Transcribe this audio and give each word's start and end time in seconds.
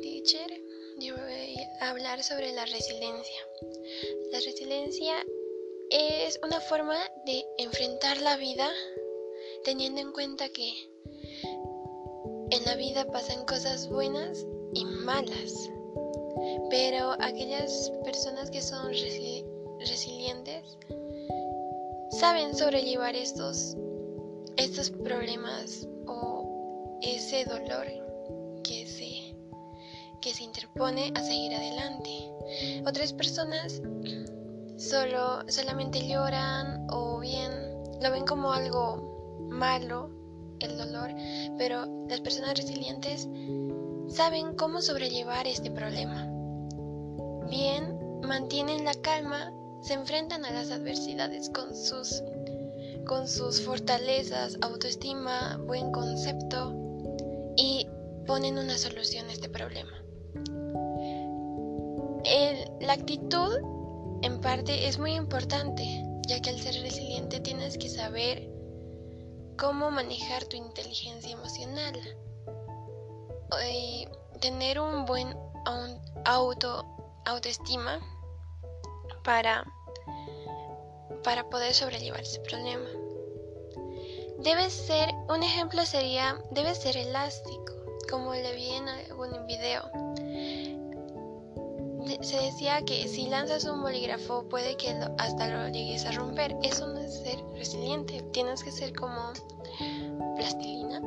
teacher. 0.00 0.50
Yo 0.98 1.14
voy 1.16 1.56
a 1.80 1.90
hablar 1.90 2.22
sobre 2.22 2.52
la 2.52 2.64
resiliencia. 2.64 3.40
La 4.32 4.40
resiliencia 4.40 5.14
es 5.90 6.40
una 6.42 6.60
forma 6.60 6.96
de 7.26 7.44
enfrentar 7.58 8.22
la 8.22 8.36
vida 8.38 8.70
teniendo 9.64 10.00
en 10.00 10.12
cuenta 10.12 10.48
que 10.48 10.72
en 12.50 12.64
la 12.64 12.74
vida 12.76 13.04
pasan 13.10 13.44
cosas 13.44 13.88
buenas 13.90 14.46
y 14.72 14.84
malas. 14.86 15.70
Pero 16.70 17.14
aquellas 17.20 17.92
personas 18.02 18.50
que 18.50 18.62
son 18.62 18.92
resilientes 19.78 20.78
saben 22.12 22.56
sobrellevar 22.56 23.14
estos, 23.14 23.76
estos 24.56 24.90
problemas 24.90 25.86
o 26.06 26.98
ese 27.02 27.44
dolor 27.44 28.03
que 30.24 30.32
se 30.32 30.42
interpone 30.42 31.12
a 31.14 31.20
seguir 31.20 31.54
adelante. 31.54 32.30
Otras 32.86 33.12
personas 33.12 33.82
solo, 34.78 35.44
solamente 35.48 36.08
lloran 36.08 36.86
o 36.88 37.20
bien 37.20 37.52
lo 38.00 38.10
ven 38.10 38.24
como 38.24 38.50
algo 38.50 39.38
malo, 39.50 40.08
el 40.60 40.78
dolor, 40.78 41.10
pero 41.58 42.06
las 42.08 42.22
personas 42.22 42.56
resilientes 42.56 43.28
saben 44.08 44.54
cómo 44.54 44.80
sobrellevar 44.80 45.46
este 45.46 45.70
problema. 45.70 46.26
Bien, 47.50 47.94
mantienen 48.22 48.86
la 48.86 48.94
calma, 48.94 49.52
se 49.82 49.92
enfrentan 49.92 50.46
a 50.46 50.50
las 50.52 50.70
adversidades 50.70 51.50
con 51.50 51.76
sus, 51.76 52.22
con 53.06 53.28
sus 53.28 53.60
fortalezas, 53.60 54.56
autoestima, 54.62 55.58
buen 55.66 55.92
concepto 55.92 56.72
y 57.58 57.86
ponen 58.26 58.56
una 58.56 58.78
solución 58.78 59.28
a 59.28 59.32
este 59.32 59.50
problema. 59.50 59.92
La 62.80 62.92
actitud 62.92 63.58
en 64.22 64.40
parte 64.40 64.86
es 64.88 64.98
muy 64.98 65.14
importante, 65.14 65.84
ya 66.26 66.40
que 66.40 66.50
al 66.50 66.60
ser 66.60 66.80
resiliente 66.82 67.40
tienes 67.40 67.78
que 67.78 67.88
saber 67.88 68.48
cómo 69.58 69.90
manejar 69.90 70.44
tu 70.44 70.56
inteligencia 70.56 71.32
emocional 71.32 71.94
y 73.70 74.06
tener 74.40 74.80
un 74.80 75.04
buen 75.06 75.34
auto 76.24 76.84
autoestima 77.26 78.00
para 79.22 79.64
para 81.22 81.48
poder 81.48 81.74
sobrellevar 81.74 82.20
ese 82.20 82.40
problema. 82.40 82.88
Debe 84.38 84.68
ser, 84.68 85.08
un 85.28 85.42
ejemplo 85.42 85.84
sería, 85.86 86.38
debe 86.50 86.74
ser 86.74 86.96
elástico, 86.96 87.73
como 88.14 88.32
le 88.32 88.54
vi 88.54 88.70
en 88.70 88.88
algún 88.88 89.44
video. 89.48 89.90
Se 92.20 92.36
decía 92.36 92.84
que 92.84 93.08
si 93.08 93.26
lanzas 93.26 93.64
un 93.64 93.82
bolígrafo 93.82 94.48
puede 94.48 94.76
que 94.76 94.90
hasta 95.18 95.48
lo 95.48 95.68
llegues 95.68 96.06
a 96.06 96.12
romper. 96.12 96.56
Eso 96.62 96.86
no 96.86 97.00
es 97.00 97.12
ser 97.12 97.44
resiliente. 97.56 98.22
Tienes 98.32 98.62
que 98.62 98.70
ser 98.70 98.94
como 98.94 99.32
plastilina. 100.36 101.00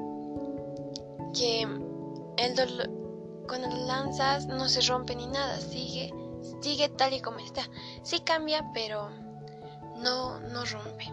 Que 1.34 1.62
el 2.36 2.56
dolor, 2.56 2.90
cuando 3.48 3.70
lo 3.70 3.86
lanzas 3.86 4.48
no 4.48 4.68
se 4.68 4.82
rompe 4.82 5.16
ni 5.16 5.28
nada. 5.28 5.62
Sigue, 5.62 6.14
sigue 6.60 6.90
tal 6.90 7.14
y 7.14 7.22
como 7.22 7.40
está. 7.40 7.70
Sí 8.04 8.20
cambia, 8.20 8.70
pero 8.74 9.10
no, 9.96 10.42
no 10.42 10.66
rompe. 10.66 11.06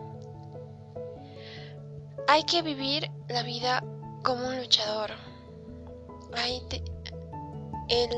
Hay 2.27 2.43
que 2.43 2.63
vivir 2.63 3.09
la 3.29 3.45
vida 3.45 3.85
como 4.25 4.49
un 4.49 4.59
luchador. 4.59 5.34
Hay, 6.37 6.63
el, 7.89 8.11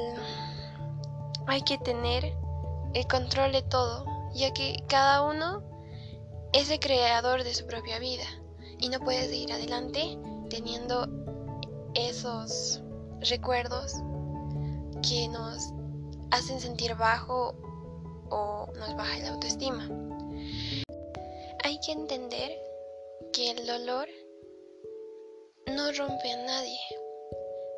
hay 1.47 1.63
que 1.63 1.79
tener 1.79 2.33
el 2.95 3.07
control 3.07 3.53
de 3.53 3.63
todo, 3.63 4.05
ya 4.35 4.53
que 4.53 4.83
cada 4.89 5.23
uno 5.23 5.63
es 6.53 6.71
el 6.71 6.81
creador 6.81 7.45
de 7.45 7.55
su 7.55 7.67
propia 7.67 7.99
vida 7.99 8.25
y 8.79 8.89
no 8.89 9.01
puedes 9.01 9.33
ir 9.33 9.53
adelante 9.53 10.19
teniendo 10.49 11.07
esos 11.95 12.81
recuerdos 13.21 13.95
que 15.09 15.29
nos 15.29 15.73
hacen 16.31 16.61
sentir 16.61 16.95
bajo 16.95 17.55
o 18.31 18.67
nos 18.79 18.97
baja 18.97 19.19
la 19.19 19.29
autoestima. 19.31 19.89
Hay 21.65 21.79
que 21.81 21.93
entender 21.93 22.53
que 23.33 23.51
el 23.51 23.67
dolor 23.67 24.09
no 25.67 25.93
rompe 25.93 26.33
a 26.33 26.43
nadie, 26.45 26.79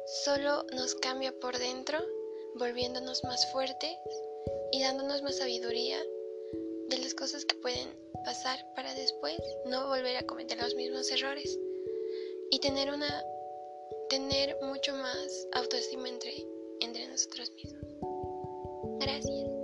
solo 0.09 0.65
nos 0.73 0.95
cambia 0.95 1.33
por 1.39 1.59
dentro, 1.59 1.99
volviéndonos 2.55 3.25
más 3.25 3.51
fuertes 3.53 3.97
y 4.73 4.83
dándonos 4.83 5.23
más 5.23 5.37
sabiduría 5.37 5.99
de 6.89 6.99
las 6.99 7.15
cosas 7.15 7.45
que 7.45 7.57
pueden 7.57 7.89
pasar 8.25 8.59
para 8.75 8.95
después 8.95 9.39
no 9.67 9.89
volver 9.89 10.17
a 10.17 10.27
cometer 10.27 10.59
los 10.59 10.75
mismos 10.75 11.11
errores 11.11 11.59
y 12.51 12.59
tener 12.61 12.91
una 12.91 13.23
tener 14.09 14.57
mucho 14.63 14.95
más 14.95 15.47
autoestima 15.53 16.09
entre, 16.09 16.33
entre 16.81 17.07
nosotros 17.09 17.53
mismos. 17.53 17.85
Gracias. 19.01 19.58